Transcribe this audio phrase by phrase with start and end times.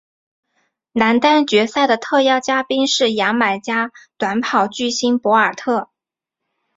[0.93, 5.91] 男单决赛的特邀颁奖嘉宾是牙买加短跑巨星博尔特。